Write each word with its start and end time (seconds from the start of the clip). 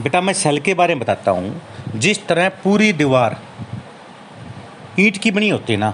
बेटा, 0.00 0.20
मैं 0.20 0.32
सेल 0.32 0.58
के 0.58 0.74
बारे 0.74 0.94
में 0.94 1.02
बताता 1.02 1.30
हूँ। 1.30 1.60
जिस 1.96 2.26
तरह 2.26 2.48
पूरी 2.64 2.92
दीवार 2.92 3.36
ईंट 5.00 5.18
की 5.18 5.30
बनी 5.30 5.48
होती 5.48 5.72
है 5.72 5.78
ना, 5.78 5.92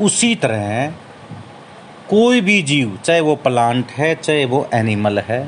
उसी 0.00 0.34
तरह 0.34 0.90
कोई 2.10 2.40
भी 2.40 2.62
जीव, 2.62 2.98
चाहे 3.04 3.20
वो 3.20 3.34
प्लांट 3.36 3.90
है, 3.90 4.14
चाहे 4.14 4.44
वो 4.44 4.68
एनिमल 4.74 5.18
है, 5.18 5.40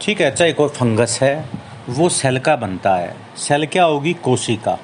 ठीक 0.00 0.20
है, 0.20 0.30
चाहे 0.30 0.52
कोई 0.52 0.68
फंगस 0.68 1.18
है, 1.22 1.44
वो 1.88 2.08
सेल 2.08 2.38
का 2.38 2.56
बनता 2.56 2.94
है। 2.96 3.14
सेल 3.36 3.66
क्या 3.66 3.84
होगी? 3.84 4.12
कोशिका। 4.14 4.78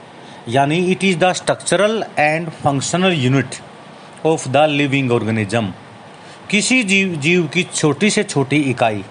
यानी 0.48 0.78
it 0.92 1.04
is 1.04 1.18
the 1.18 1.32
structural 1.32 2.04
and 2.18 2.48
functional 2.50 3.12
unit 3.12 3.54
of 4.26 4.48
the 4.48 4.66
living 4.70 5.12
organism 5.12 5.72
किसी 6.50 6.82
जीव 6.82 7.14
जीव 7.16 7.46
की 7.46 7.62
छोटी 7.64 8.10
से 8.10 8.22
छोटी 8.24 8.56
इकाई 8.70 9.04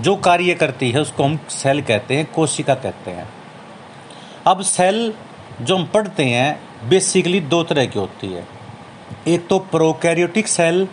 जो 0.00 0.14
कार्य 0.16 0.54
करती 0.54 0.90
है, 0.90 1.00
उसको 1.00 1.24
हम 1.24 1.38
सेल 1.50 1.82
कहते 1.82 2.16
हैं, 2.16 2.26
कोशिका 2.34 2.74
कहते 2.76 3.10
हैं। 3.10 3.28
अब 4.46 4.60
सेल 4.62 5.12
जो 5.60 5.76
हम 5.76 5.84
पढ़ते 5.84 6.24
हैं 6.24 6.88
बेसिकली 6.88 7.40
दो 7.40 7.62
तरह 7.62 7.86
की 7.86 7.98
होती 7.98 8.26
है। 8.26 8.46
एक 9.28 9.46
तो 9.48 9.58
प्रोकैरियोटिक 9.70 10.48
सेल 10.48 10.86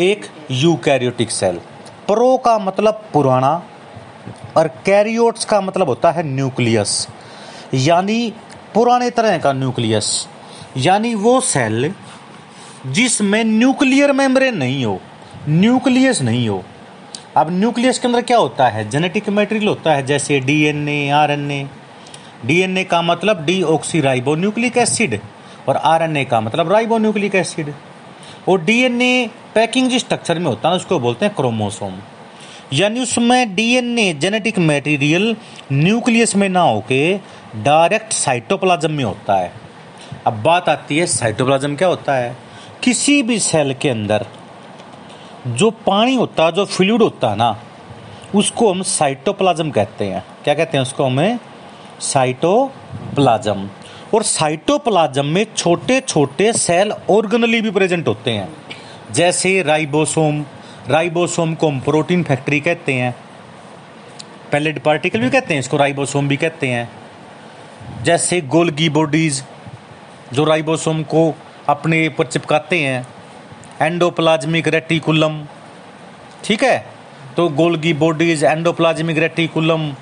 एक 0.00 0.26
यूकैरियोटिक 0.50 1.30
सेल 1.30 1.58
प्रो 2.06 2.36
का 2.36 2.58
मतलब 2.58 3.02
पुराना 3.12 3.50
और 4.56 4.68
कैरियोट्स 4.86 5.44
का 5.44 5.60
मतलब 5.60 5.88
होता 5.88 6.10
है 6.10 6.22
न्यूक्लियस 6.22 7.06
यानी 7.74 8.32
पुराने 8.74 9.10
तरह 9.10 9.38
का 9.38 9.52
न्यूक्लियस 9.52 10.08
यानी 10.76 11.14
वो 11.14 11.40
सेल 11.40 11.94
जिसमें 12.88 13.42
न्यूक्लियर 13.44 14.12
मेम्ब्रेन 14.12 14.56
नहीं 14.56 14.84
हो 14.84 15.00
न्यूक्लियस 15.48 16.22
नहीं 16.22 16.48
हो। 16.48 16.62
अब 17.36 17.50
न्यूक्लियस 17.50 17.98
के 17.98 18.06
अंदर 18.08 18.20
क्या 18.20 18.38
होता 18.38 18.68
है? 18.68 18.88
जेनेटिक 18.90 19.28
मटेरियल 19.28 19.68
होता 19.68 19.92
है, 19.92 20.04
जैसे 20.06 20.38
डीएनए 20.40 21.08
आरएनए 21.10 21.66
डीएनए 22.46 22.82
का 22.84 23.00
मतलब 23.02 23.44
D 23.44 23.62
oxy 23.62 24.00
ribo 24.00 24.34
nucleic 24.34 24.76
acid 24.76 25.18
और 25.68 25.76
आरएनए 25.76 26.24
का 26.24 26.40
मतलब 26.40 26.72
राइबो 26.72 26.98
न्यूक्लिक 26.98 27.34
एसिड 27.34 27.72
और 28.48 28.60
डीएनए 28.64 29.30
पैकिंग 29.54 29.88
जिस 29.90 30.02
स्ट्रक्चर 30.02 30.38
में 30.38 30.46
होता 30.46 30.68
है 30.68 30.76
उसको 30.76 30.98
बोलते 30.98 31.26
हैं 31.26 31.34
क्रोमोसोम 31.34 31.94
यानी 32.72 33.00
उसमें 33.00 33.54
डीएनए 33.54 34.12
जेनेटिक 34.14 34.58
मटेरियल 34.58 35.36
न्यूक्लियस 35.72 36.36
में 36.36 36.48
ना 36.48 36.60
होके 36.60 37.14
डायरेक्ट 37.56 38.12
साइटोप्लाज्म 38.12 38.90
में 38.90 39.04
होता 39.04 39.34
है। 39.34 39.52
अब 40.26 40.42
बात 40.42 40.68
आती 40.68 40.98
है 40.98 41.06
साइटोप्लाज्म 41.06 41.76
क्या 41.76 41.88
होता 41.88 42.14
है? 42.14 42.36
किसी 42.82 43.22
भी 43.22 43.38
सेल 43.38 43.74
के 43.74 43.88
अंदर 43.88 44.26
जो 45.46 45.70
पानी 45.70 46.14
होता 46.14 46.44
है 46.44 46.52
जो 46.52 46.64
फ्लूड 46.64 47.02
होता 47.02 47.30
है 47.30 47.36
ना, 47.36 47.56
उसको 48.34 48.72
हम 48.72 48.82
साइटोप्लाज्म 48.82 49.70
कहते 49.70 50.04
हैं। 50.04 50.24
क्या 50.44 50.54
कहते 50.54 50.76
हैं 50.76 50.82
उसको 50.82 51.04
हमें? 51.04 51.38
साइटोप्लाज्म 52.00 53.68
और 54.14 54.22
साइटोप्लाज्म 54.22 55.24
में 55.24 55.46
छोटे 55.56 56.00
छोटे 56.00 56.52
सेल 56.52 56.92
ऑर्गनली 57.10 57.60
भी 57.60 57.70
प्रेजेंट 57.70 58.08
होते 58.08 58.30
हैं। 58.30 58.48
जैसे 59.12 59.62
राइबोसोम 59.62 60.44
राइबोसोम 60.88 61.54
को 61.54 61.68
हम 61.68 61.80
प्रोटीन 61.80 62.22
फैक्ट्री 62.22 62.60
कहते 62.60 62.92
हैं। 62.92 63.14
पैलेट 64.52 64.82
पार्टिकल 64.82 65.20
भी 65.20 65.30
कहते 65.30 65.54
हैं, 65.54 65.60
इसको 65.60 65.76
राइबोसोम 65.76 66.28
भी 66.28 66.36
कहते 66.36 66.68
हैं। 66.68 66.90
जैसे 68.02 68.40
गोल्गी 68.40 68.88
बॉडीज 68.88 69.44
जो 70.32 70.44
राइबोसोम 70.44 71.02
को 71.02 71.34
अपने 71.68 72.06
ऊपर 72.08 72.26
चिपकाते 72.26 72.78
हैं। 72.78 73.06
एंडोप्लाज्मिक 73.82 74.68
रेटिकुलम 74.68 75.42
ठीक 76.44 76.62
है? 76.64 76.78
तो 77.36 77.48
Golgi 77.48 77.92
bodies 77.92 78.44
endoplasmic 78.44 79.18
reticulum 79.18 79.92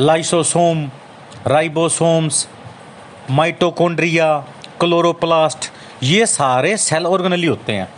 lysosome 0.00 0.90
ribosomes 1.46 2.48
mitochondria 3.30 4.28
chloroplast 4.80 5.70
ये 6.02 6.26
सारे 6.26 6.76
सेल 6.76 7.06
ऑर्गनली 7.06 7.46
होते 7.46 7.72
हैं। 7.72 7.88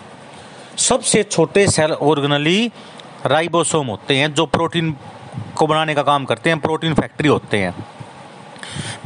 सबसे 0.78 1.22
छोटे 1.22 1.67
सेल 1.67 1.93
ऑर्गनली 1.93 2.72
राइबोसोम 3.27 3.87
होते 3.87 4.17
हैं, 4.17 4.33
जो 4.34 4.47
प्रोटीन 4.47 4.97
को 5.56 5.67
बनाने 5.67 5.94
का 5.94 6.03
काम 6.03 6.25
करते 6.25 6.50
हैं 6.50 6.59
प्रोटीन 6.61 6.94
फैक्ट्री 6.94 7.28
होते 7.28 7.59
हैं। 7.59 7.75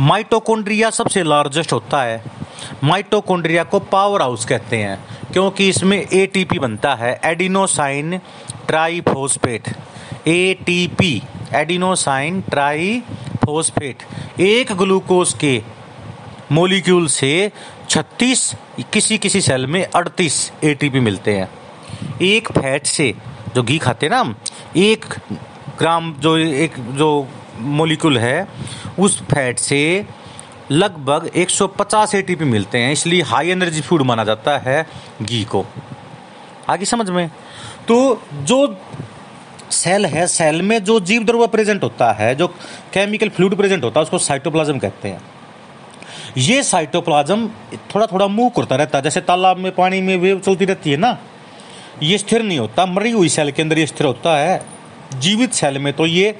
माइटोकॉन्ड्रिया 0.01 0.91
सबसे 0.91 1.23
लार्जेस्ट 1.23 1.73
होता 1.73 2.03
है। 2.03 2.23
माइटोकॉन्ड्रिया 2.85 3.65
को 3.65 3.79
पावर 3.81 4.23
हाउस 4.23 4.45
कहते 4.45 4.77
हैं, 4.77 4.99
क्योंकि 5.33 5.69
इसमें 5.69 5.99
एटीपी 5.99 6.59
बनता 6.59 6.95
है, 6.95 7.19
adenosine 7.25 8.19
triphosphate 8.69 9.69
ATP 10.29 11.23
adenosine 11.55 12.41
triphosphate 12.41 14.03
एक 14.41 14.73
ग्लूकोज 14.73 15.33
के 15.41 15.63
मोलिक्यूल 16.53 17.07
से 17.07 17.51
36 17.89 18.55
किसी 18.93 19.19
किसी 19.19 19.41
सेल 19.41 19.67
में 19.67 19.85
38 19.87 20.65
एटीपी 20.65 21.01
मिलते 21.01 21.37
हैं। 21.37 21.49
एक 22.23 22.49
फैट 22.53 22.87
से, 22.87 23.15
जो 23.55 23.63
घी 23.63 23.79
खाते 23.79 24.07
हैं 24.07 24.13
ना 24.13 24.35
एक 24.77 25.05
ग्राम, 25.79 26.13
जो 26.15 26.37
एक, 26.37 26.79
जो 26.91 27.29
मोलिक्यूल 27.59 28.19
है, 28.19 28.47
उस 28.99 29.21
फैट 29.23 29.59
से 29.59 29.81
लगभग 30.71 31.31
150 31.37 32.15
एटीपी 32.15 32.45
मिलते 32.45 32.79
हैं, 32.79 32.93
इसलिए 32.93 33.23
हाई 33.23 33.51
एनर्जी 33.51 33.81
फ़ूड 33.81 34.03
माना 34.03 34.25
जाता 34.25 34.59
है 34.59 34.87
घी 35.23 35.43
को। 35.45 35.65
आगे 36.71 36.85
समझ 36.85 37.09
में? 37.11 37.29
तो 37.89 38.23
जो 38.35 38.77
सेल 39.71 40.07
है 40.07 40.27
सेल 40.27 40.63
में 40.63 40.83
जो 40.85 40.99
जीव 41.01 41.25
द्रव्य 41.25 41.47
प्रेजेंट 41.47 41.83
होता 41.83 42.11
है, 42.13 42.35
जो 42.35 42.49
केमिकल 42.95 43.29
फ्लूड 43.29 43.57
प्रेजेंट 43.57 43.85
होता 43.85 44.01
है, 44.01 44.03
उसको 44.03 44.19
साइटोप्लाज्म 44.19 44.79
कहते 44.79 45.09
हैं। 45.09 45.21
ये 46.37 46.63
साइटोप्लाज्म 46.63 47.49
थोड़ा 47.95 48.07
थोड़ा 48.07 48.27
मूव 48.27 48.49
करता 48.49 48.77
रहता 48.77 48.99
है, 48.99 49.05
जैसे 49.05 49.21
तालाब 49.21 49.57
में 49.57 49.71
पानी 49.75 50.01
में 50.01 50.17
वेव 50.17 50.41
चलती 50.41 50.65
रहती 50.65 50.91
है 50.91 50.97
ना, 50.97 51.17
ये 52.03 52.19
स्थिर 52.19 52.43
नहीं 52.43 52.59
होता, 52.59 52.87
मरी 52.87 53.11
हुई 53.11 53.29
सेल 53.29 53.51
के 53.51 53.63
अंदर 53.63 53.79
ये 53.79 53.87
स्थिर 53.87 54.07
होता 54.07 54.37
है, 54.37 54.61
जीवित 55.15 55.53
सेल 55.53 55.79
में 55.79 55.93
तो 55.93 56.07
ये 56.07 56.35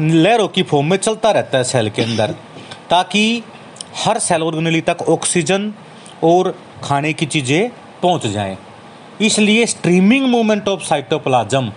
लहरों 0.00 0.48
की 0.48 0.62
फॉर्म 0.62 0.90
में 0.90 0.96
चलता 0.96 1.30
रहता 1.30 1.58
है 1.58 1.64
सेल 1.64 1.90
के 1.90 2.02
अंदर। 2.02 2.34
ताकि 2.92 3.42
हर 3.96 4.18
सेल 4.18 4.42
ऑर्गेनली 4.42 4.80
तक 4.80 5.02
ऑक्सीजन 5.08 5.72
और 6.24 6.54
खाने 6.84 7.12
की 7.12 7.26
चीज़ें 7.26 7.70
पहुँच 8.02 8.26
जाएँ। 8.26 8.56
इसलिए 9.20 9.66
स्ट्रीमिंग 9.66 10.26
मूवमेंट 10.26 10.68
ऑफ़ 10.68 10.82
साइटोप्लाज्म 10.82 11.72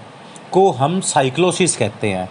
को 0.51 0.69
हम 0.71 0.99
साइक्लोसिस 1.03 1.75
कहते 1.77 2.09
हैं। 2.09 2.27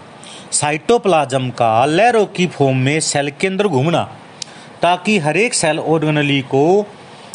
साइटोप्लाज्म 0.52 1.50
का 1.50 1.84
लहरों 1.86 2.26
की 2.26 2.46
फॉर्म 2.48 2.76
में 2.76 3.00
सेल 3.00 3.30
के 3.30 3.46
अंदर 3.46 3.68
घूमना, 3.68 4.02
ताकि 4.82 5.18
हर 5.18 5.36
एक 5.36 5.54
सेल 5.54 5.78
ऑर्गेनली 5.78 6.40
को 6.50 6.64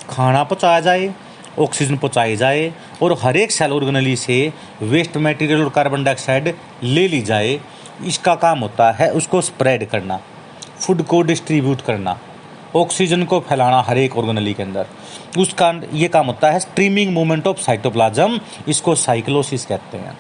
खाना 0.10 0.44
पहुँचाया 0.44 0.80
जाए 0.80 1.14
ऑक्सीजन 1.60 1.98
पहुंचाई 1.98 2.36
जाए, 2.36 2.72
और 3.04 3.18
हर 3.22 3.38
एक 3.38 3.52
सेल 3.52 3.72
ऑर्गेनली 3.72 4.16
से 4.16 4.42
वेस्ट 4.84 5.18
मटेरियल 5.18 5.64
और 5.64 5.70
कार्बन 5.70 6.04
डाइऑक्साइड 6.04 6.56
ले 6.84 7.08
ली 7.08 7.22
जाए। 7.22 7.60
इसका 8.08 8.36
काम 8.38 8.60
होता 8.60 8.92
है 8.92 9.12
उसको 9.12 9.42
स्प्रेड 9.42 9.90
करना। 9.90 10.20
फ़ूड 10.80 11.02
को 11.04 11.22
डिस्ट्रीब्यूट 11.22 11.82
करना, 11.82 12.18
ऑक्सीजन 12.76 13.24
को 13.24 13.40
फैलाना 13.40 13.82
हर 13.82 13.98
एक 13.98 14.18
ऑर्गेनली 14.18 14.54
के 14.54 14.64
अंदर। 14.64 14.88
उसका 15.38 15.72
ये 15.94 16.08
काम 16.08 16.26
होता 16.26 16.52
है 16.52 16.60
स्ट्रीमिंग 16.60 17.14
मूवमेंट 17.14 17.48
ऑफ़ 17.48 17.58
साइटोप्लाज्म, 17.58 18.40
इसको 18.68 18.96
साइक्लोसिस 18.98 19.66
कहते 19.66 19.98
हैं। 19.98 20.18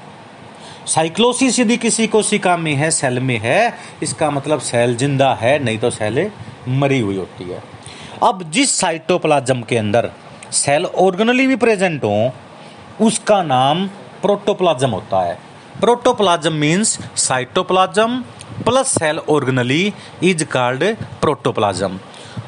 साइक्लोसिस 0.87 1.59
यदि 1.59 1.77
किसी 1.77 2.07
कोशिका 2.07 2.55
में 2.57 2.73
है, 2.75 2.89
सेल 2.91 3.19
में 3.19 3.37
है, 3.39 3.73
इसका 4.03 4.29
मतलब 4.31 4.59
सेल 4.61 4.95
ज़िंदा 4.97 5.33
है, 5.33 5.57
नहीं 5.63 5.77
तो 5.77 5.89
सेल 5.89 6.29
मरी 6.69 6.99
हुई 6.99 7.17
होती 7.17 7.49
है। 7.49 7.61
अब 8.23 8.49
जिस 8.51 8.71
साइटोप्लाज्म 8.79 9.61
के 9.61 9.77
अंदर 9.77 10.09
सेल 10.53 10.85
ऑर्गेनली 10.85 11.47
भी 11.47 11.55
प्रेजेंट 11.55 12.03
हो, 12.03 12.31
उसका 13.01 13.41
नाम 13.43 13.87
प्रोटोप्लाज्म 14.21 14.89
होता 14.89 15.21
है। 15.21 15.37
Protoplasm 15.79 16.53
means 16.53 16.97
cytoplasm 17.17 18.23
plus 18.65 18.87
cell 18.93 19.19
organelle 19.29 19.93
is 20.23 20.43
called 20.53 20.83
protoplasm. 21.21 21.99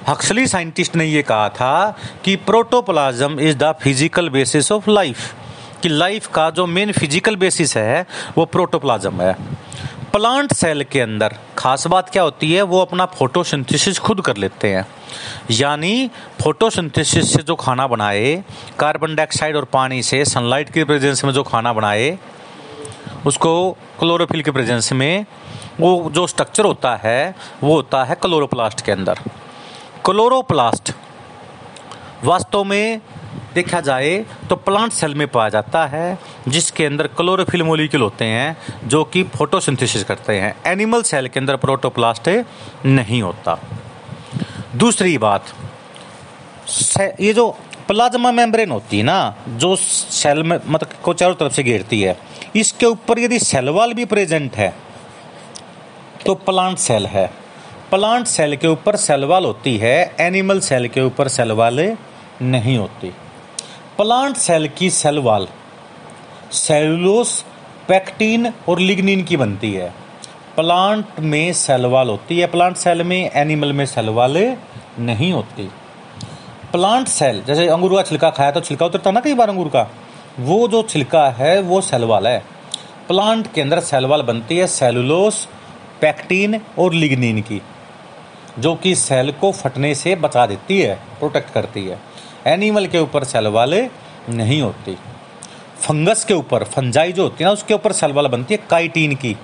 Huxley 0.08 0.46
scientist 0.48 0.96
ने 0.96 1.06
यह 1.06 1.22
कहा 1.22 1.50
था 1.50 1.98
कि 2.26 2.36
protoplasm 2.48 3.40
is 3.40 3.58
the 3.58 3.72
physical 3.82 4.30
basis 4.30 4.72
of 4.72 4.90
life 4.90 5.34
कि 5.82 5.90
लाइफ 5.90 6.28
का 6.28 6.50
जो 6.50 6.66
मेन 6.68 6.92
फ़िज़िकल 6.92 7.36
बेसिस 7.36 7.76
है, 7.78 8.06
वो 8.38 8.46
प्रोटोप्लाज्म 8.46 9.22
है। 9.22 9.36
प्लांट 10.14 10.54
सेल 10.54 10.84
के 10.84 11.00
अंदर 11.00 11.36
खास 11.58 11.88
बात 11.88 12.10
क्या 12.10 12.24
होती 12.24 12.52
है, 12.54 12.62
वो 12.62 12.82
अपना 12.82 13.06
फोटोसिंथेसिस 13.14 14.00
खुद 14.00 14.22
कर 14.22 14.38
लेते 14.38 14.68
हैं। 14.68 14.86
यानी 15.52 16.10
फोटोसिंथेसिस 16.42 17.34
से 17.34 17.44
जो 17.44 17.56
खाना 17.56 17.88
बनाए 17.88 18.36
कार्बन 18.80 19.16
डाइऑक्साइड 19.16 19.56
और 19.56 19.66
पानी 19.74 20.02
से 20.04 20.24
सनलाइट 20.26 20.70
की 20.70 20.84
प्रेजेंस 20.84 21.24
में 21.26 21.32
जो 21.34 21.44
खाना 21.44 21.74
बनाए 21.74 22.18
उसको 23.26 23.72
क्लोरोफिल 24.00 24.42
के 24.42 24.52
प्रेजेंस 24.52 24.92
में, 24.94 25.26
वो 25.80 26.10
जो 26.12 26.26
स्ट्रक्चर 26.28 26.66
होता 26.66 26.96
है, 27.04 27.36
वो 27.64 27.76
होता 27.76 28.04
है 28.04 28.16
क्लोरोप्लास्ट 28.16 28.86
के 28.86 28.92
अंदर। 28.92 29.20
क्लोरोप्लास्ट 30.06 30.92
वास्तव 32.24 32.64
में 32.64 33.02
देखा 33.56 33.80
जाए 33.82 34.18
तो 34.50 34.56
प्लांट 34.58 34.92
सेल 34.92 35.14
में 35.16 35.28
पाया 35.28 35.50
जाता 35.50 35.86
है, 35.86 36.18
जिसके 36.48 36.86
अंदर 36.86 37.08
क्लोरोफिल 37.08 37.64
मोलिक्यूल 37.64 38.04
होते 38.04 38.26
हैं, 38.26 38.58
जो 38.86 39.04
कि 39.04 39.24
फोटोसिंथेसिस 39.36 40.04
करते 40.04 40.40
हैं। 40.40 40.56
एनिमल 40.66 41.02
सेल 41.04 41.28
के 41.28 41.40
अंदर 41.40 41.56
प्रोटोप्लास्ट 41.58 42.30
नहीं 42.86 43.22
होता। 43.22 43.58
दूसरी 44.76 45.18
बात 45.18 45.46
ये 47.20 47.34
जो 47.34 47.50
प्लाज्मा 47.88 48.32
मेम्ब्रेन 48.32 48.72
होती 48.72 48.98
है 48.98 49.04
ना, 49.04 49.36
जो 49.48 49.76
सेल 49.76 50.44
में 50.44 50.60
मतलब 50.66 50.90
को 51.04 51.14
चारों 51.14 51.36
तरफ़ 51.36 51.54
से 51.54 51.64
घेरती 51.64 52.02
है 52.02 52.18
इसके 52.56 52.86
ऊपर 52.86 53.20
यदि 53.20 53.40
सेल 53.40 53.70
वाल 53.70 53.94
भी 53.94 54.06
प्रेजेंट 54.06 54.56
है 54.56 54.74
तो 56.26 56.34
प्लांट 56.38 56.78
सेल 56.78 57.06
है। 57.06 57.26
प्लांट 57.92 58.28
सेल 58.28 58.56
के 58.56 58.68
ऊपर 58.68 58.96
सेल 58.96 59.24
वाल 59.26 59.46
होती 59.46 59.78
है, 59.78 60.16
एनिमल 60.20 60.60
सेल 60.60 60.88
के 60.88 61.02
ऊपर 61.02 61.28
सेल 61.28 61.52
वाल 61.52 61.80
नहीं 62.42 62.78
होती। 62.78 63.10
प्लांट 63.98 64.36
सेल 64.38 64.68
की 64.78 64.90
सेल 64.90 65.20
वाल 65.20 65.48
सेलुलोस, 66.52 67.44
पैक्टीन 67.88 68.52
और 68.70 68.80
लिग्निन 68.80 69.24
की 69.24 69.38
बनती 69.38 69.72
है। 69.74 69.90
प्लांट 70.56 71.20
में 71.20 71.54
सेल 71.54 71.86
वाल 71.86 72.10
होती 72.10 72.40
है, 72.40 72.48
प्लांट 72.48 72.76
सेल 72.78 73.04
में, 73.04 73.32
एनिमल 73.32 73.74
में 73.74 73.86
सेल 73.86 74.10
वाल 74.10 74.38
नहीं 75.00 75.32
होती। 75.34 75.70
प्लांट 76.72 77.08
सेल, 77.08 77.44
जैसे 77.44 77.68
अंगूर 77.68 77.96
का 77.96 78.04
छिलका 78.04 78.30
खाया 78.30 78.52
तो 78.52 78.62
छिलका 78.62 78.86
उतरता 78.86 79.12
ना 79.12 79.20
कई 79.20 79.34
बार 79.34 79.50
अंगूर 79.50 79.68
का? 79.68 79.88
वो 80.42 80.68
जो 80.68 80.82
छिलका 80.84 81.30
है, 81.30 81.62
वो 81.62 81.82
सेलवाल 81.82 82.28
है। 82.28 82.40
प्लांट 83.08 83.52
के 83.54 83.62
अंदर 83.62 83.80
सेलवाल 83.80 84.22
बनती 84.22 84.58
है 84.58 84.68
सेलुलोस, 84.68 85.48
पैक्टीन 86.02 86.62
और 86.80 86.94
लिग्निन 86.94 87.42
की, 87.42 87.62
जो 88.60 88.76
कि 88.76 88.96
सेल 88.96 89.32
को 89.32 89.52
फटने 89.52 89.96
से 89.96 90.16
बचा 90.16 90.46
देती 90.46 90.80
है, 90.82 90.96
प्रोटेक्ट 90.96 91.54
करती 91.54 91.86
है। 91.86 92.00
एनिमल 92.48 92.88
के 92.88 93.00
ऊपर 93.00 93.24
सेल 93.24 93.48
वाले 93.48 93.90
नहीं 94.30 94.62
होती। 94.62 94.98
फंगस 95.82 96.26
के 96.26 96.34
ऊपर, 96.34 96.64
फंजाई 96.64 97.12
जो 97.12 97.24
होती 97.24 97.44
है 97.44 97.48
ना, 97.48 97.54
उसके 97.54 97.74
ऊपर 97.74 97.92
सेलवाल 97.92 98.28
बनती 98.28 98.54
है, 98.54 98.60
काइटीन 98.70 99.16
की। 99.16 99.36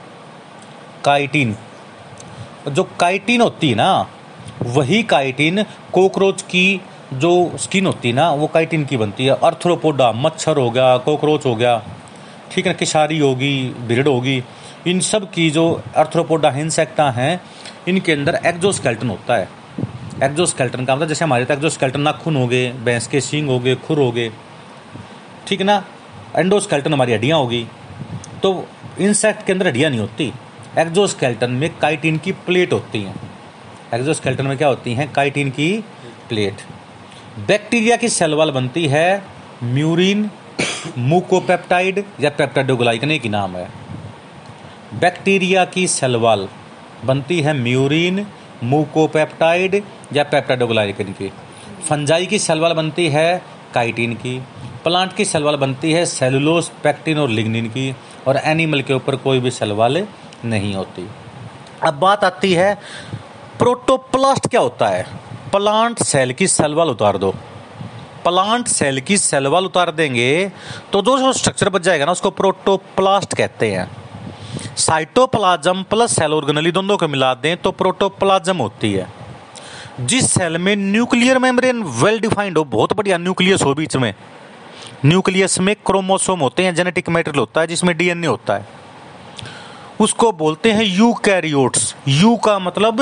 काइटीन, 1.05 1.55
जो 2.67 2.83
काइटीन 2.99 3.41
होती 3.41 3.69
है 3.69 3.75
ना, 3.75 4.07
वही 4.63 5.03
काइटीन 5.03 5.63
कोकरोच 5.93 6.41
की 6.41 6.81
जो 7.13 7.57
स्किन 7.57 7.85
होती 7.85 8.09
है 8.09 8.15
ना, 8.15 8.29
वो 8.31 8.47
काइटिन 8.47 8.85
की 8.85 8.97
बनती 8.97 9.25
है। 9.25 9.37
अर्थरोपोडा 9.43 10.11
मच्छर 10.11 10.57
हो 10.57 10.69
गया 10.71 10.97
कॉकरोच 10.97 11.45
हो 11.45 11.55
गया, 11.55 11.81
ठीक 12.51 12.67
है 12.67 12.73
किशारी 12.73 13.19
होगी 13.19 13.53
भिड़ 13.87 14.07
होगी, 14.07 14.43
इन 14.87 14.99
सब 15.01 15.29
की 15.31 15.49
जो 15.49 15.69
अर्थरोपोडा 15.95 16.49
इंसेक्टा 16.57 17.09
हैं, 17.11 17.41
इनके 17.87 18.11
अंदर 18.11 18.39
एक्जोस्केल्टन 18.45 19.09
होता 19.09 19.35
है। 19.35 19.47
एक्जोस्केल्टन 20.23 20.85
का 20.85 20.95
मतलब 20.95 21.07
जैसे 21.07 21.25
हमारे 21.25 21.45
तक 21.45 21.51
एक्जोस्केल्टन 21.51 22.01
नाखून 22.01 22.35
हो 22.35 22.47
गए, 22.47 22.71
भैंस 22.83 23.07
के 23.07 23.21
सींग 23.21 23.49
हो 23.49 23.59
गए, 23.59 23.75
खुर 23.77 23.99
हो 23.99 24.11
गए, 24.11 24.31
ठीक 25.47 25.59
है 25.59 25.65
ना 25.65 25.83
एंडोस्केल्टन 26.35 26.93
हमारी 26.93 27.13
हड्डियाँ 27.13 27.39
होगी। 27.39 27.65
तो 28.43 28.67
इंसेक्ट 28.99 29.45
के 29.45 29.53
अंदर 29.53 29.67
हड्डियाँ 29.67 29.89
नहीं 29.89 29.99
होती 29.99 30.33
एक्जोस्केल्टन 30.79 31.51
में 31.51 31.69
काइटिन 31.77 32.17
की 32.17 32.31
प्लेट 32.31 32.73
होती 32.73 33.01
हैं। 33.01 33.15
एक्जोस्केल्टन 33.93 34.47
में 34.47 34.57
क्या 34.57 34.67
होती 34.67 34.93
हैं? 34.93 35.11
काइटिन 35.11 35.49
की 35.49 35.71
प्लेट 36.29 36.61
बैक्टीरिया 37.37 37.95
की 37.95 38.09
सेल 38.09 38.33
वाल 38.33 38.51
बनती 38.51 38.87
है 38.87 39.23
म्यूरिन, 39.63 40.31
मुकोपेप्टाइड 40.97 42.03
या 42.21 42.29
पेप्टाइडोग्लाइकने 42.29 43.19
की 43.19 43.29
नाम 43.29 43.55
है। 43.55 43.69
बैक्टीरिया 44.93 45.65
की 45.65 45.87
सेल 45.87 46.15
वाल 46.15 46.47
बनती 47.05 47.41
है 47.41 47.53
म्यूरिन, 47.53 48.27
मुकोपेप्टाइड 48.63 49.83
या 50.13 50.23
पेप्टाइडोग्लाइकन 50.23 51.03
की। 51.03 51.31
फंजाई 51.89 52.25
की 52.25 52.39
सेलवाल 52.39 52.73
बनती 52.73 53.07
है 53.07 53.41
काइटिन 53.73 54.13
की। 54.13 54.43
प्लांट 54.83 55.13
की 55.13 55.25
सेलवाल 55.25 55.55
बनती 55.55 55.91
है 55.91 56.05
सेलुलोस, 56.05 56.71
पैक्टिन 56.83 57.17
और 57.17 57.29
लिग्निन 57.29 57.67
की, 57.67 57.95
और 58.27 58.37
एनिमल 58.37 58.81
के 58.81 58.93
ऊपर 58.93 59.15
कोई 59.15 59.39
भी 59.39 59.51
सेलवाल 59.51 60.07
नहीं 60.45 60.75
होती। 60.75 61.07
अब 61.83 61.93
बात 61.93 62.23
आती 62.23 62.53
है 62.53 62.75
प्रोटोप्लास्ट 63.59 64.47
क्या 64.47 64.61
होता 64.61 64.87
है? 64.87 65.26
प्लांट 65.51 65.99
सेल 65.99 66.33
की 66.33 66.47
सेलवाल 66.47 66.89
उतार 66.89 67.17
दो। 67.17 67.31
प्लांट 68.23 68.67
सेल 68.67 68.99
की 69.01 69.17
सेलवाल 69.17 69.65
उतार 69.65 69.91
देंगे 69.91 70.51
तो 70.93 71.01
जो 71.01 71.31
स्ट्रक्चर 71.33 71.69
बच 71.69 71.81
जाएगा 71.81 72.05
ना, 72.05 72.11
उसको 72.11 72.29
प्रोटोप्लास्ट 72.31 73.33
कहते 73.33 73.71
हैं। 73.71 74.75
साइटोप्लाज्म 74.77 75.83
प्लस 75.83 76.15
सेल 76.15 76.33
ऑर्गेनली 76.33 76.71
दोनों 76.71 76.97
को 76.97 77.07
मिला 77.07 77.33
दें 77.33 77.55
तो 77.57 77.71
प्रोटोप्लाज्म 77.73 78.57
होती 78.57 78.91
है। 78.93 79.07
जिस 80.01 80.31
सेल 80.31 80.57
में 80.57 80.75
न्यूक्लियर 80.75 81.39
मेम्ब्रेन 81.39 81.81
वेल 81.83 82.19
डिफाइंड 82.19 82.57
हो, 82.57 82.63
बहुत 82.65 82.93
बढ़िया 82.93 83.17
न्यूक्लियस 83.17 83.61
हो 83.61 83.73
बीच 83.73 83.95
में। 83.95 84.13
न्यूक्लियस 85.05 85.59
में 85.59 85.75
क्रोमोसोम 85.85 86.39
होते 86.39 86.63
हैं 86.63 86.75
जेनेटिक 86.75 87.09
मैटेरियल 87.09 87.39
होता 87.39 87.61
है, 87.61 87.67
जिसमें 87.67 87.95
डीएनए 87.97 88.27
होता 88.27 88.53
है। 88.53 88.67
उसको 89.99 90.31
बोलते 90.33 90.71
हैं 90.71 90.83
यू 90.83 91.13
कैरियोट्स 91.25 91.95
यू 92.07 92.35
का 92.35 92.59
मतलब 92.59 93.01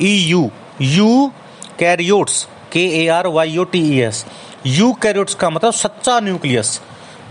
ई 0.00 0.14
eu 0.20 0.50
eukaryotes 1.78 2.46
K 2.72 2.84
A 2.96 3.06
R 3.08 3.26
Y 3.28 3.56
O 3.56 3.64
T 3.64 3.80
E 3.88 4.00
S 4.02 4.24
eukaryotes 5.02 5.34
का 5.34 5.50
मतलब 5.50 5.72
सच्चा 5.74 6.18
न्यूक्लियस, 6.20 6.80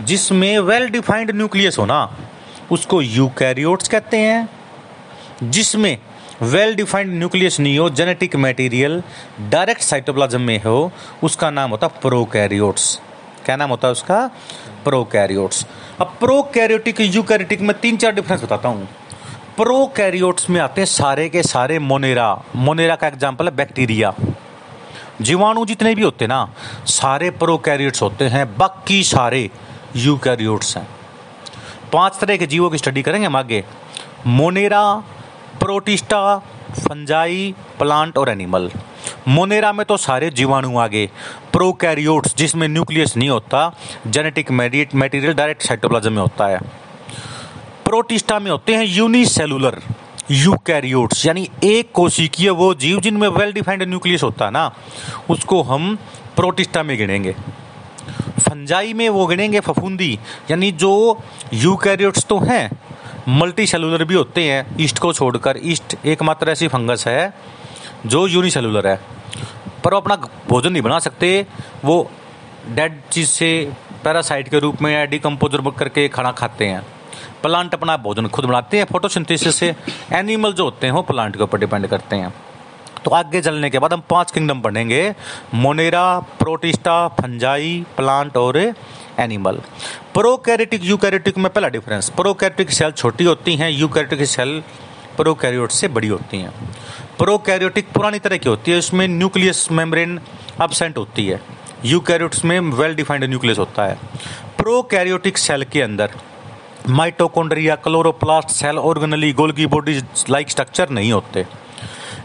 जिसमें 0.02 0.58
वेल 0.60 0.88
डिफाइंड 0.90 1.30
न्यूक्लियस 1.30 1.78
हो 1.78 1.86
ना 1.86 2.00
उसको 2.72 3.00
यू 3.02 3.26
कैरियोट्स 3.38 3.88
कहते 3.88 4.16
हैं, 4.16 4.48
जिसमें 5.44 5.96
वेल 6.42 6.74
डिफाइंड 6.74 7.12
न्यूक्लियस 7.14 7.58
नहीं 7.60 7.78
हो 7.78 7.88
जेनेटिक 7.90 8.36
मटेरियल 8.36 9.02
डायरेक्ट 9.50 9.82
साइटोप्लाज्म 9.82 10.40
में 10.40 10.58
हो, 10.62 10.92
उसका 11.22 11.50
नाम 11.50 11.70
होता 11.70 11.86
है 11.86 12.00
प्रोकैरियोट्स 12.00 12.98
क्या 13.44 13.56
नाम 13.56 13.70
होता 13.70 13.88
है 13.88 13.92
उसका? 13.92 14.26
प्रोकैरियोट्स 14.84 15.66
अब 16.00 16.16
प्रोकैरियोटिक 16.20 17.00
यूकैरियोटिक 17.00 17.60
में 17.60 17.78
तीन 17.80 17.96
चार 17.96 18.12
डिफरेंस 18.14 18.42
बताता 18.42 18.68
हूँ। 18.68 18.88
प्रोकैरियोट्स 19.56 20.48
में 20.50 20.60
आते 20.60 20.80
हैं 20.80 20.86
सारे 20.86 21.28
के 21.28 21.42
सारे 21.42 21.78
मोनेरा। 21.80 22.28
मोनेरा 22.56 22.96
का 22.96 23.06
एग्ज़ाम्पल 23.06 23.44
है 23.44 23.54
बैक्टीरिया 23.56 24.12
जीवाणु 25.20 25.66
जितने 25.66 25.94
भी 25.94 26.02
होते 26.02 26.26
ना, 26.26 26.52
सारे 26.86 27.30
प्रोकैरियोट्स 27.30 28.02
होते 28.02 28.24
हैं, 28.24 28.56
बाकी 28.56 29.02
सारे 29.04 29.50
यूकैरियोट्स 29.96 30.76
हैं। 30.76 30.88
पाँच 31.92 32.18
तरह 32.20 32.36
के 32.36 32.46
जीवों 32.46 32.70
की 32.70 32.78
स्टडी 32.78 33.02
करेंगे 33.02 33.26
हम 33.26 33.36
आगे। 33.36 33.64
मोनेरा, 34.26 34.94
प्रोटिस्टा, 35.60 36.38
फंजाई, 36.70 37.54
प्लांट 37.78 38.18
और 38.18 38.28
एनिमल। 38.28 38.70
मोनेरा 39.28 39.72
में 39.72 39.86
तो 39.86 39.96
सारे 39.96 40.30
जीवाणु 40.30 40.78
आगे। 40.78 41.10
प्रोकैरियोट्स, 41.52 42.36
जिसमें 42.36 42.68
न्यूक्लियस 42.68 43.16
नहीं 43.16 43.28
होता, 43.28 43.74
जेनेटिक 44.06 44.50
मटेरियल 44.94 45.34
डायरेक्ट 45.34 45.62
साइटोप्लाज्म 45.62 46.12
में 46.12 46.22
होता 46.22 46.46
है। 46.46 46.58
प्रोटिस्टा 47.84 48.38
में 48.38 48.50
होते 48.50 48.74
हैं 48.74 48.84
यूनिसेलुलर। 48.84 49.82
यूकैरियोट्स, 50.30 51.24
यानी 51.26 51.48
एक 51.64 51.90
कोशिकीय 51.92 52.50
वो 52.50 52.74
जीव 52.74 53.00
जिनमें 53.00 53.28
वेल 53.28 53.52
डिफाइंड 53.52 53.82
न्यूक्लियस 53.82 54.22
होता 54.22 54.44
है 54.44 54.50
ना, 54.50 54.70
उसको 55.30 55.62
हम 55.62 55.96
प्रोटिस्टा 56.36 56.82
में 56.82 56.96
गिनेंगे। 56.98 57.34
फंजाई 58.40 58.92
में 58.92 59.08
वो 59.08 59.26
गिनेंगे 59.26 59.60
फफूंदी, 59.60 60.18
यानी 60.50 60.70
जो 60.72 61.22
यूकैरियोट्स 61.54 62.24
तो 62.24 62.38
हैं 62.38 62.70
मल्टी 63.28 63.66
सेलुलर 63.66 64.04
भी 64.04 64.14
होते 64.14 64.42
हैं, 64.44 64.76
ईस्ट 64.80 64.98
को 64.98 65.12
छोड़कर, 65.12 65.60
ईस्ट 65.62 65.96
एकमात्र 66.06 66.50
ऐसी 66.50 66.68
फंगस 66.68 67.06
है 67.06 67.32
जो 68.06 68.26
यूनिसेलुलर 68.26 68.86
है। 68.86 69.00
पर 69.84 69.94
वो 69.94 70.00
अपना 70.00 70.16
भोजन 70.48 70.72
नहीं 70.72 70.82
बना 70.82 70.98
सकते, 70.98 71.46
वो 71.84 72.10
डेड 72.68 73.00
चीज़ 73.12 73.28
से 73.28 73.72
पैरासाइट 74.04 74.48
के 74.48 74.58
रूप 74.58 74.82
में 74.82 74.92
या 74.92 75.04
डिकम्पोजर 75.04 75.70
करके 75.70 76.08
खाना 76.08 76.32
खाते 76.32 76.66
हैं। 76.66 76.82
प्लांट 77.42 77.74
अपना 77.74 77.96
भोजन 77.96 78.26
खुद 78.26 78.44
बनाते 78.44 78.78
हैं 78.78 78.84
फोटोसिंथेसिस 78.84 79.56
से 79.56 79.74
एनिमल 80.12 80.52
जो 80.52 80.64
होते 80.64 80.86
हैं, 80.86 80.94
वो 80.94 81.02
प्लांट 81.02 81.36
के 81.36 81.42
ऊपर 81.42 81.58
डिपेंड 81.58 81.86
करते 81.86 82.16
हैं। 82.16 82.32
तो 83.04 83.10
आगे 83.10 83.40
चलने 83.40 83.70
के 83.70 83.78
बाद 83.78 83.92
हम 83.92 84.02
पाँच 84.10 84.30
किंगडम 84.30 84.60
पढ़ेंगे। 84.60 85.14
मोनेरा, 85.54 86.18
प्रोटिस्टा, 86.38 86.96
फंजाई 87.08 87.84
प्लांट 87.96 88.36
और 88.36 88.56
एनिमल 89.18 89.60
प्रोकैरिटिक 90.14 90.84
यूकैरियोटिक 90.84 91.38
में 91.38 91.52
पहला 91.52 91.68
डिफरेंस 91.68 92.08
प्रोकैरियोटिक 92.10 92.70
सेल 92.70 92.90
छोटी 92.92 93.24
होती 93.24 93.56
हैं 93.56 93.70
यूकैरियोटिक 93.70 94.28
सेल 94.28 94.62
प्रोकैरियोट 95.16 95.70
से 95.70 95.88
बड़ी 95.88 96.08
होती 96.08 96.38
हैं। 96.38 96.50
प्रोकैरियोटिक 97.18 97.92
पुरानी 97.92 98.18
तरह 98.18 98.36
की 98.36 98.48
होती 98.48 98.70
है 98.70 98.78
उसमें 98.78 99.06
न्यूक्लियस 99.08 99.70
मेम्ब्रेन 99.72 100.18
अबसेंट 100.60 100.98
होती 100.98 101.26
है। 101.26 101.40
यूकैरियोट्स 101.84 102.44
में 102.44 102.58
वेल 102.60 102.94
डिफाइंड 102.94 103.24
न्यूक्लियस 103.24 103.58
होता 103.58 103.84
है। 103.84 103.98
प्रोकैरियोटिक 104.58 105.38
सेल 105.38 105.64
के 105.64 105.82
अंदर 105.82 106.10
mitochondria, 106.88 107.74
chloroplast, 107.76 108.48
cell 108.48 108.78
organelle, 108.78 109.32
Golgi 109.32 109.66
bodies 109.66 110.24
like 110.30 110.50
structure 110.50 110.90
नहीं 110.90 111.12
होते। 111.12 111.44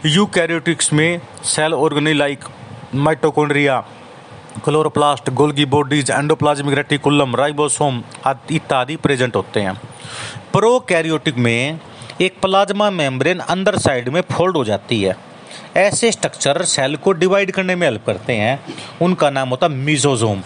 यूकैरियोटिक्स 0.06 0.92
में 0.92 1.20
cell 1.44 1.74
organelle 1.74 2.12
like 2.12 2.44
mitochondria, 2.96 3.78
chloroplast, 4.64 5.30
Golgi 5.30 5.64
bodies 5.64 6.10
endoplasmic 6.10 6.76
reticulum, 6.76 7.34
ribosome 7.36 8.02
इत्यादि 8.26 8.96
प्रेजेंट 8.96 9.36
होते 9.36 9.60
हैं। 9.60 9.74
प्रोकैरियोटिक 10.52 11.36
में 11.36 11.80
एक 12.20 12.40
प्लाज्मा 12.42 12.90
मेम्ब्रेन 12.92 13.38
अंदर 13.38 13.78
साइड 13.78 14.08
में 14.08 14.20
फोल्ड 14.32 14.56
हो 14.56 14.64
जाती 14.64 15.02
है। 15.02 15.16
ऐसे 15.76 16.12
स्ट्रक्चर 16.12 16.62
सेल 16.66 16.96
को 16.96 17.12
डिवाइड 17.12 17.50
करने 17.50 17.74
में 17.74 17.86
हेल्प 17.86 18.06
करते 18.06 18.32
हैं। 18.32 18.58
उनका 19.02 19.30
नाम 19.30 19.48
होता 19.48 19.66
है 19.66 19.72
मीजोजोम 19.74 20.42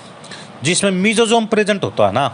जिसमें 0.63 0.91
मीजोजोम 0.93 1.47
प्रेजेंट 1.47 1.85
होता 1.85 2.07
है 2.07 2.13
ना, 2.13 2.27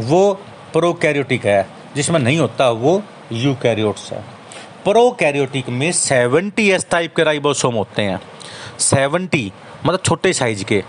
वो 0.00 0.40
प्रोकैरियोटिक 0.72 1.44
है, 1.46 1.66
जिसमें 1.96 2.18
नहीं 2.20 2.38
होता 2.38 2.70
वो 2.70 3.02
यूकैरियोट्स 3.32 4.12
है। 4.12 4.24
प्रोकैरियोटिक 4.84 5.68
में 5.68 5.90
सेवेंटी 5.92 6.70
एस 6.70 6.86
टाइप 6.90 7.14
के 7.16 7.24
राइबोसोम 7.24 7.74
होते 7.74 8.02
हैं। 8.02 8.20
सेवेंटी 8.78 9.52
मतलब 9.86 10.00
छोटे 10.04 10.32
साइज़ 10.32 10.64
के। 10.64 10.82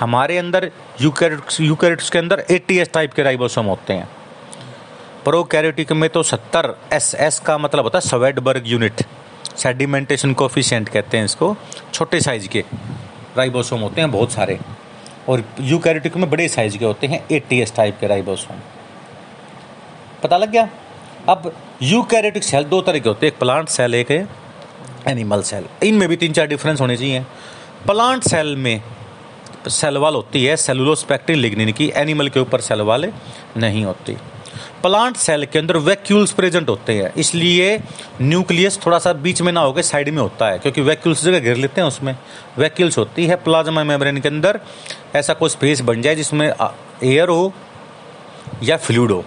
हमारे 0.00 0.38
अंदर 0.38 0.70
यूकैरियोट्स 1.00 1.60
यूकैरियोट्स 1.60 2.10
के 2.10 2.18
अंदर 2.18 2.44
एट्टी 2.50 2.78
एस 2.78 2.90
टाइप 2.94 3.12
के 3.12 3.22
राइबोसोम 3.22 3.66
होते 3.66 3.92
हैं। 3.92 4.08
प्रोकैरियोटिक 5.24 5.92
में 5.92 6.08
तो 6.10 6.22
सत्तर 6.22 6.74
एस 6.92 7.14
एस 7.14 7.38
का 7.38 7.58
मतलब 7.58 7.84
होता 7.84 7.98
है 7.98 8.08
सवेडबर्ग 8.08 8.62
यूनिट। 8.66 9.02
सेडिमेंटेशन 9.56 10.32
कोफिशियंट 10.32 10.88
कहते 10.88 11.16
हैं 11.18 11.24
इसको। 11.24 11.56
छोटे 11.94 12.20
साइज़ 12.20 12.48
के 12.48 12.64
राइबोसोम 13.36 13.80
होते 13.80 14.00
हैं 14.00 14.10
बहुत 14.10 14.32
सारे। 14.32 14.58
और 15.28 15.44
यूकैरियोटिक 15.60 16.16
में 16.16 16.30
बड़े 16.30 16.48
साइज़ 16.48 16.76
के 16.78 16.84
होते 16.84 17.06
हैं 17.06 17.24
एट्टी 17.32 17.60
एस 17.60 17.74
टाइप 17.76 17.98
के 18.00 18.06
राइबोसोम। 18.06 18.56
पता 20.26 20.36
लग 20.36 20.50
गया? 20.50 20.68
अब 21.28 21.52
यूकैरियोटिक 21.82 22.44
सेल 22.44 22.64
दो 22.66 22.80
तरह 22.82 22.98
के 22.98 23.08
होते 23.08 23.26
हैं। 23.26 23.32
एक 23.32 23.38
प्लांट 23.38 23.68
सेल, 23.68 23.94
एक 23.94 24.10
है 24.10 24.26
एनिमल 25.08 25.42
सेल। 25.42 25.64
इनमें 25.82 26.08
भी 26.08 26.16
तीन 26.16 26.32
चार 26.32 26.46
डिफरेंस 26.46 26.80
होने 26.80 26.96
चाहिए। 26.96 27.20
प्लांट 27.86 28.22
सेल 28.24 28.54
में 28.56 28.82
सेल 29.70 29.96
वाल 29.96 30.14
होती 30.14 30.44
है 30.44 30.56
सेलुलोस्पेक्टिन 30.58 31.36
लिग्निन 31.36 31.72
की। 31.72 31.90
एनिमल 31.96 32.28
के 32.28 32.40
ऊपर 32.40 32.60
सेल 32.60 32.80
वाल 32.82 33.12
नहीं 33.56 33.84
होती। 33.84 34.16
प्लांट 34.82 35.16
सेल 35.16 35.44
के 35.46 35.58
अंदर 35.58 35.76
वैक्यूल्स 35.78 36.32
प्रेजेंट 36.32 36.68
होते 36.68 36.94
हैं। 36.94 37.12
इसलिए 37.14 37.78
न्यूक्लियस 38.22 38.78
थोड़ा 38.86 38.98
सा 38.98 39.12
बीच 39.12 39.42
में 39.42 39.52
ना 39.52 39.60
होकर 39.60 39.82
साइड 39.82 40.08
में 40.08 40.20
होता 40.22 40.48
है, 40.48 40.58
क्योंकि 40.58 40.80
वैक्यूल्स 40.80 41.24
जगह 41.24 41.40
घेर 41.40 41.56
लेते 41.56 41.80
हैं 41.80 41.88
उसमें। 41.88 42.16
वैक्यूल्स 42.58 42.98
होती 42.98 43.26
है 43.26 43.36
प्लाज्मा 43.36 43.84
मेम्ब्रेन 43.84 44.20
के 44.20 44.28
अंदर 44.28 44.60
ऐसा 45.16 45.34
कोई 45.34 45.50
स्पेस 45.50 45.80
बन 45.82 46.02
जाए 46.02 46.14
जिसमें 46.14 46.46
एयर 46.46 47.28
हो 47.28 47.52
या 48.62 48.76
फ्लूड 48.78 49.12
हो। 49.12 49.24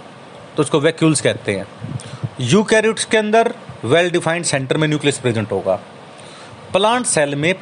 तो 0.60 0.64
उसको 0.64 0.80
वैक्यूल्स 0.80 1.22
कहते 1.22 1.54
हैं। 1.56 1.66
यूकैरियोट्स 2.42 3.06
के 3.06 3.18
अंदर 3.18 3.54
वेल 3.86 4.10
डिफाइंड 4.12 4.46
सेंटर 4.46 4.78
में 4.78 4.88
न्यूक्लियस 4.88 5.18
प्रेजेंट 5.18 5.52
होगा। 5.52 5.76
प्लांट 6.74 7.06
सेल 7.06 7.36
में 7.36 7.54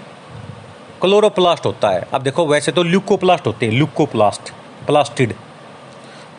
क्लोरोप्लास्ट 1.01 1.66
होता 1.66 1.89
है। 1.89 2.08
अब 2.13 2.22
देखो, 2.22 2.46
वैसे 2.48 2.72
तो 2.72 2.84
ल्यूकोप्लास्ट 2.84 3.48
होते 3.48 3.66
हैं 3.66 3.74
ल्यूकोप्लास्ट 3.74 4.51
प्लास्टिड 4.88 5.34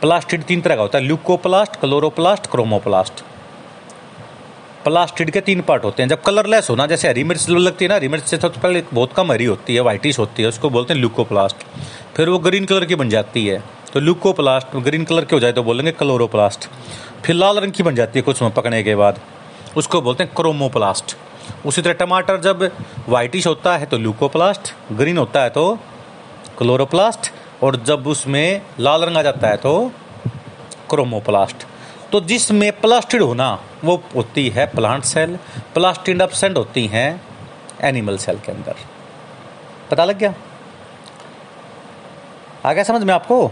प्लास्टिड 0.00 0.42
तीन 0.42 0.60
तरह 0.60 0.76
का 0.76 0.82
होता 0.82 0.98
है 0.98 1.04
ल्यूकोप्लास्ट 1.04 1.76
क्लोरोप्लास्ट 1.76 2.50
क्रोमोप्लास्ट 2.50 3.24
प्लास्टिड 4.84 5.30
के 5.30 5.40
तीन 5.40 5.60
पार्ट 5.60 5.84
होते 5.84 6.02
हैं। 6.02 6.08
जब 6.08 6.22
कलरलेस 6.22 6.70
होना 6.70 6.86
जैसे 6.86 7.08
हरी 7.08 7.24
मिर्च 7.24 7.48
लगती 7.48 7.84
है 7.84 7.88
ना, 7.88 7.94
हरी 7.94 8.08
मिर्च 8.08 8.24
से 8.24 8.36
सबसे 8.36 8.60
पहले 8.60 8.84
बहुत 8.92 9.12
कम 9.12 9.32
हरी 9.32 9.44
होती 9.44 9.74
है 9.74 9.80
वाइटिश 9.80 10.18
होती 10.18 10.42
है, 10.42 10.48
उसको 10.48 10.70
बोलते 10.70 10.94
हैं 10.94 11.00
ल्यूकोप्लास्ट 11.00 11.66
फिर 12.16 12.28
वो 12.28 12.38
ग्रीन 12.38 12.64
कलर 12.64 12.84
की 12.84 12.94
बन 12.94 13.08
जाती 13.08 13.46
है। 13.46 13.77
तो 13.92 14.00
ल्यूकोप्लास्ट 14.00 14.76
ग्रीन 14.76 15.04
कलर 15.04 15.24
के 15.24 15.36
हो 15.36 15.40
जाए 15.40 15.52
तो 15.52 15.62
बोलेंगे 15.62 15.92
क्लोरोप्लास्ट 15.92 16.68
फिर 17.24 17.34
लाल 17.34 17.58
रंग 17.58 17.72
की 17.72 17.82
बन 17.82 17.94
जाती 17.94 18.18
है 18.18 18.22
कुछ 18.22 18.42
पकने 18.56 18.82
के 18.82 18.94
बाद। 18.94 19.20
उसको 19.76 20.00
बोलते 20.00 20.24
हैं 20.24 20.32
क्रोमोप्लास्ट 20.34 21.16
उसी 21.66 21.82
तरह 21.82 21.92
टमाटर 21.92 22.40
जब 22.40 22.70
वाइटिश 23.08 23.46
होता 23.46 23.76
है 23.76 23.86
तो 23.86 23.98
ल्यूकोप्लास्ट 23.98 24.72
ग्रीन 24.92 25.18
होता 25.18 25.42
है 25.42 25.50
तो 25.50 25.64
क्लोरोप्लास्ट 26.58 27.30
और 27.62 27.76
जब 27.82 28.06
उसमें 28.06 28.62
लाल 28.80 29.04
रंग 29.04 29.16
आ 29.16 29.22
जाता 29.22 29.48
है 29.48 29.56
तो 29.56 29.72
क्रोमोप्लास्ट 30.90 31.66
तो 32.12 32.20
जिसमें 32.20 32.70
प्लास्टिड 32.80 33.22
होना 33.22 33.48
वो 33.84 34.02
होती 34.14 34.48
है 34.48 34.66
प्लांट 34.66 35.04
सेल 35.04 35.36
प्लास्टिड 35.74 36.22
अपसेंट 36.22 36.56
होती 36.56 36.86
हैं 36.86 37.08
एनिमल 37.82 38.16
सेल 38.16 38.38
के 38.38 38.52
अंदर। 38.52 38.74
पता 39.90 40.04
लग 40.04 40.18
गया? 40.18 40.34
आ 42.64 42.72
गया 42.72 42.84
समझ 42.84 43.02
में 43.02 43.14
आपको? 43.14 43.50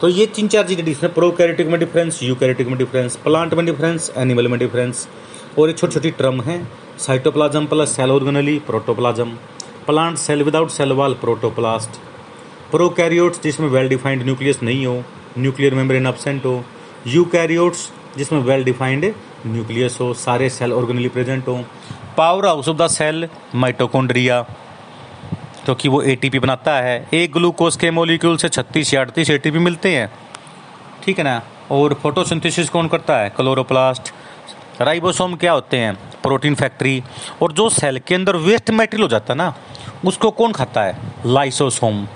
तो 0.00 0.08
ये 0.08 0.24
तीन 0.26 0.48
चार 0.48 0.66
चीज़ें 0.68 0.84
डिफरेंस 0.84 1.12
प्रोकैरियोटिक 1.14 1.66
में 1.68 1.78
डिफरेंस 1.80 2.22
यूकैरियोटिक 2.22 2.68
में 2.68 2.76
डिफरेंस 2.78 3.16
प्लांट 3.24 3.52
में 3.54 3.64
डिफरेंस 3.66 4.10
एनिमल 4.18 4.48
में 4.48 4.58
डिफरेंस 4.58 5.06
और 5.58 5.68
ये 5.68 5.74
छोटी 5.74 5.94
छोटी 5.94 6.10
टर्म 6.18 6.40
है 6.42 6.56
cytoplasm 7.00 7.66
plus 7.66 7.94
cell 7.96 8.10
organelle 8.10 8.58
protoplasm 8.66 9.36
plant 9.86 10.16
cell 10.18 10.42
without 10.42 10.70
cell 10.70 10.92
wall 11.00 11.14
protoplast 11.20 12.00
prokaryotes 12.70 13.42
जिसमें 13.42 13.68
वेल 13.68 13.88
डिफाइंड 13.88 14.22
न्यूक्लियस 14.24 14.62
नहीं 14.62 14.86
हो 14.86 15.02
न्यूक्लियर 15.38 15.74
मेम्ब्रेन 15.74 16.06
एबसेंट 16.06 16.44
हो। 16.46 16.62
यूकैरियोट्स 17.06 17.88
जिसमें 18.16 18.40
वेल 18.40 18.64
डिफाइंड 18.64 19.04
न्यूक्लियस 19.46 19.98
हो, 20.00 20.12
सारे 20.14 20.48
सेल 20.50 20.72
ऑर्गेनली 20.72 21.08
प्रेजेंट 21.08 21.48
हो। 21.48 21.58
Power 22.16 22.46
house 22.46 22.68
of 22.68 22.76
the 22.76 22.86
cell 22.90 23.28
mitochondria 23.54 24.40
क्योंकि 25.64 25.88
वो 25.88 26.02
एटीपी 26.02 26.38
बनाता 26.38 26.74
है। 26.76 26.96
एक 27.14 27.32
ग्लूकोज 27.32 27.76
के 27.76 27.90
मोलिक्यूल 27.90 28.36
से 28.36 28.48
छत्तीस 28.48 28.94
या 28.94 29.00
अड़तीस 29.00 29.30
एटीपी 29.30 29.58
मिलते 29.60 29.96
हैं। 29.96 30.10
ठीक 31.04 31.18
है 31.18 31.24
ना? 31.24 31.40
और 31.70 31.94
फोटोसिंथेसिस 31.94 32.68
कौन 32.68 32.88
करता 32.88 33.16
है? 33.18 33.30
क्लोरोप्लास्ट 33.30 34.12
राइबोसोम 34.80 35.34
क्या 35.36 35.52
होते 35.52 35.76
हैं? 35.76 35.94
प्रोटीन 36.22 36.54
फैक्ट्री 36.54 37.02
और 37.42 37.52
जो 37.52 37.68
सेल 37.70 37.98
के 37.98 38.14
अंदर 38.14 38.36
वेस्ट 38.38 38.70
मटेरियल 38.70 39.02
हो 39.02 39.08
जाता 39.08 39.32
है 39.32 39.36
ना, 39.38 39.54
उसको 40.04 40.30
कौन 40.30 40.52
खाता 40.52 40.82
है? 40.82 40.96
लाइसोसोम 41.26 42.06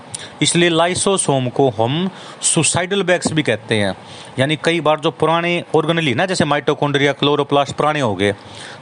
इसलिए 0.42 0.68
लाइसोसोम 0.68 1.48
को 1.48 1.68
हम 1.70 2.08
सुसाइडल 2.42 3.02
बैग्स 3.02 3.32
भी 3.32 3.42
कहते 3.42 3.74
हैं। 3.74 3.94
यानी 4.38 4.56
कई 4.64 4.80
बार 4.80 5.00
जो 5.00 5.10
पुराने 5.10 5.62
ऑर्गेनली 5.76 6.14
ना, 6.14 6.26
जैसे 6.26 6.44
माइटोकॉन्ड्रिया 6.44 7.12
क्लोरोप्लास्ट 7.12 7.76
पुराने 7.76 8.00
हो 8.00 8.14
गए 8.14 8.32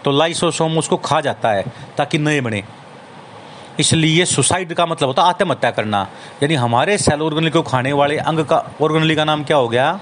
तो 0.05 0.11
लाइसोसोम 0.11 0.79
उसको 0.79 0.97
खा 0.99 1.21
जाता 1.21 1.51
है, 1.51 1.65
ताकि 1.97 2.19
नए 2.19 2.41
बने। 2.41 2.63
इसलिए 3.81 4.25
सुसाइड 4.25 4.73
का 4.75 4.87
मतलब 4.87 5.09
होता 5.09 5.23
है 5.23 5.29
आत्महत्या 5.29 5.71
करना। 5.71 6.01
यानी 6.43 6.55
हमारे 6.57 6.97
सेल 6.99 7.23
ऑर्गेनली 7.23 7.51
को 7.51 7.63
खाने 7.63 7.93
वाले 7.93 8.17
अंग 8.19 8.41
का, 8.41 8.65
ऑर्गेनली 8.83 9.15
का 9.17 9.25
नाम 9.25 9.45
क्या 9.45 9.57
हो 9.57 9.69
गया? 9.69 9.99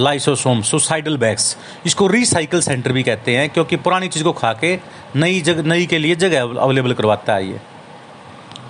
लाइसोसोम 0.00 0.60
सुसाइडल 0.62 1.16
बैग्स 1.16 1.56
इसको 1.86 2.06
रिसाइकल 2.06 2.60
सेंटर 2.60 2.92
भी 2.92 3.02
कहते 3.02 3.36
हैं, 3.36 3.48
क्योंकि 3.50 3.76
पुरानी 3.78 4.08
चीज़ 4.08 4.24
को 4.24 4.32
खा 4.32 4.52
के 4.54 4.78
नई 5.16 5.40
जगह 5.40 5.68
नई 5.68 5.86
के 5.86 5.98
लिए 5.98 6.14
जगह 6.16 6.60
अवेलेबल 6.60 6.92
करवाता 6.92 7.34
है 7.34 7.48
ये। 7.48 7.60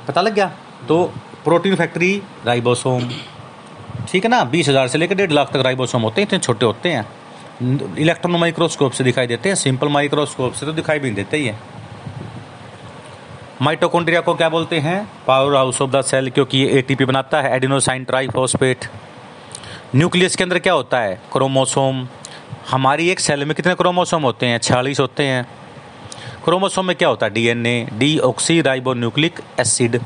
पता 0.08 0.20
लग 0.20 0.34
गया? 0.34 0.50
तो 0.88 1.04
प्रोटीन 1.44 1.74
फैक्ट्री 1.76 2.14
राइबोसोम 2.46 3.08
ठीक 4.08 4.24
है 4.24 4.30
ना? 4.30 4.42
बीस 4.44 4.68
हज़ार 4.68 4.88
से 4.88 4.98
लेकर 4.98 5.14
डेढ़ 5.14 5.32
लाख 5.32 5.52
तक 5.52 5.62
राइबोसोम 5.64 6.02
होते 6.02 6.20
हैं, 6.20 6.28
इतने 6.28 6.38
छोटे 6.38 6.66
होते 6.66 6.88
हैं। 6.88 7.06
इलेक्ट्रॉन 7.98 8.36
माइक्रोस्कोप 8.36 8.92
से 8.92 9.04
दिखाई 9.04 9.26
देते 9.26 9.48
हैं, 9.48 9.56
सिंपल 9.56 9.88
माइक्रोस्कोप 9.90 10.52
से 10.52 10.66
तो 10.66 10.72
दिखाई 10.72 10.98
भी 10.98 11.10
नहीं 11.10 11.16
देते 11.16 11.36
ही 11.36 11.46
है 11.46 11.56
माइटोकॉन्ड्रिया 13.62 14.20
को 14.20 14.34
क्या 14.34 14.48
बोलते 14.48 14.78
हैं? 14.80 15.08
Power 15.26 15.54
house 15.56 15.80
of 15.82 15.90
the 15.90 16.00
cell 16.02 16.30
क्योंकि 16.30 16.58
ये 16.58 16.78
एटीपी 16.78 17.04
बनाता 17.04 17.40
है 17.42 17.54
एडिनोसाइन 17.56 18.04
ट्राइफॉस्फेट 18.04 18.86
न्यूक्लियस 19.94 20.36
के 20.36 20.44
अंदर 20.44 20.58
क्या 20.58 20.72
होता 20.72 21.00
है? 21.00 21.14
क्रोमोसोम 21.32 22.06
हमारी 22.70 23.08
एक 23.10 23.20
सेल 23.20 23.44
में 23.44 23.54
कितने 23.54 23.74
क्रोमोसोम 23.74 24.22
होते 24.22 24.46
हैं? 24.46 24.58
छियालीस 24.58 25.00
होते 25.00 25.24
हैं। 25.24 25.46
क्रोमोसोम 26.44 26.86
में 26.86 26.96
क्या 26.96 27.08
होता 27.08 27.26
है? 27.26 27.32
DNA 27.32 27.86
D 27.92 28.18
oxy 28.18 28.60
ribo 28.62 28.94
nucleic 28.94 29.40
acid 29.60 30.00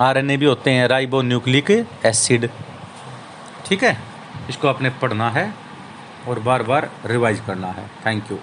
RNA 0.00 0.36
भी 0.36 0.46
होते 0.46 0.70
हैं 0.70 0.88
राइबो 0.88 1.22
न्यूक्लिक 1.22 1.70
एसिड 2.06 2.50
ठीक 3.66 3.84
है? 3.84 3.96
इसको 4.48 4.68
आपने 4.68 4.90
पढ़ना 5.02 5.30
है 5.30 5.52
और 6.28 6.38
बार 6.40 6.62
बार 6.62 6.90
रिवाइज 7.06 7.42
करना 7.46 7.68
है। 7.68 7.90
Thank 8.06 8.30
you 8.30 8.38